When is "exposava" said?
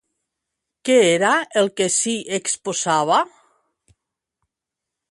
2.39-3.21